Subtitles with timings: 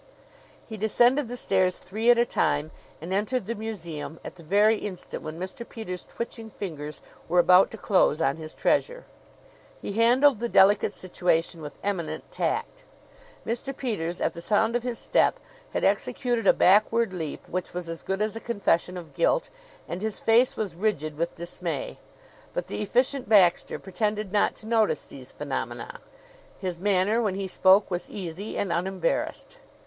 [0.67, 4.77] He descended the stairs three at a time, and entered the museum at the very
[4.77, 5.61] instant when Mr.
[5.69, 9.05] Peters' twitching fingers were about to close on his treasure.
[9.79, 12.83] He handled the delicate situation with eminent tact.
[13.45, 13.77] Mr.
[13.77, 18.01] Peters, at the sound of his step, had executed a backward leap, which was as
[18.01, 19.51] good as a confession of guilt,
[19.87, 21.99] and his face was rigid with dismay;
[22.55, 25.99] but the Efficient Baxter pretended not to notice these phenomena.
[26.57, 29.59] His manner, when he spoke, was easy and unembarrassed.